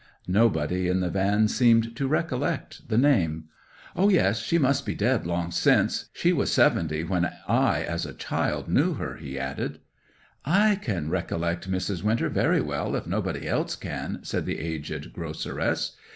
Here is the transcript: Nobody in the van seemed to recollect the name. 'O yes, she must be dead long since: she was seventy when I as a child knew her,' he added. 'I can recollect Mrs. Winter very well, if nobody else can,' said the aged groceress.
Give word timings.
Nobody 0.27 0.87
in 0.87 0.99
the 0.99 1.11
van 1.11 1.47
seemed 1.47 1.95
to 1.95 2.07
recollect 2.07 2.89
the 2.89 2.97
name. 2.97 3.49
'O 3.95 4.09
yes, 4.09 4.39
she 4.39 4.57
must 4.57 4.83
be 4.83 4.95
dead 4.95 5.27
long 5.27 5.51
since: 5.51 6.09
she 6.11 6.33
was 6.33 6.51
seventy 6.51 7.03
when 7.03 7.29
I 7.47 7.83
as 7.83 8.07
a 8.07 8.13
child 8.15 8.67
knew 8.67 8.95
her,' 8.95 9.17
he 9.17 9.37
added. 9.37 9.79
'I 10.43 10.77
can 10.81 11.11
recollect 11.11 11.69
Mrs. 11.69 12.01
Winter 12.01 12.29
very 12.29 12.61
well, 12.61 12.95
if 12.95 13.05
nobody 13.05 13.47
else 13.47 13.75
can,' 13.75 14.21
said 14.23 14.47
the 14.47 14.57
aged 14.57 15.13
groceress. 15.13 15.95